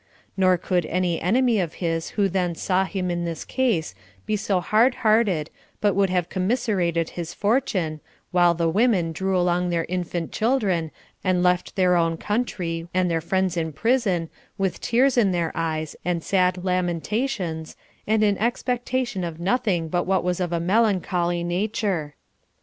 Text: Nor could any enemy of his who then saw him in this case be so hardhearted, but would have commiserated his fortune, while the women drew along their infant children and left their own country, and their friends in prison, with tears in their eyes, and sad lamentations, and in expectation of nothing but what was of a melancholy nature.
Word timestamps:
Nor 0.35 0.57
could 0.57 0.87
any 0.87 1.21
enemy 1.21 1.59
of 1.59 1.73
his 1.75 2.09
who 2.17 2.27
then 2.27 2.55
saw 2.55 2.85
him 2.85 3.11
in 3.11 3.23
this 3.23 3.45
case 3.45 3.93
be 4.25 4.35
so 4.35 4.59
hardhearted, 4.59 5.51
but 5.79 5.93
would 5.93 6.09
have 6.09 6.27
commiserated 6.27 7.11
his 7.11 7.35
fortune, 7.35 7.99
while 8.31 8.55
the 8.55 8.67
women 8.67 9.11
drew 9.11 9.37
along 9.37 9.69
their 9.69 9.85
infant 9.87 10.31
children 10.31 10.89
and 11.23 11.43
left 11.43 11.75
their 11.75 11.95
own 11.95 12.17
country, 12.17 12.87
and 12.95 13.11
their 13.11 13.21
friends 13.21 13.55
in 13.55 13.73
prison, 13.73 14.31
with 14.57 14.81
tears 14.81 15.19
in 15.19 15.33
their 15.33 15.51
eyes, 15.53 15.95
and 16.03 16.23
sad 16.23 16.65
lamentations, 16.65 17.75
and 18.07 18.23
in 18.23 18.39
expectation 18.39 19.23
of 19.23 19.39
nothing 19.39 19.87
but 19.87 20.07
what 20.07 20.23
was 20.23 20.39
of 20.39 20.51
a 20.51 20.59
melancholy 20.59 21.43
nature. 21.43 22.15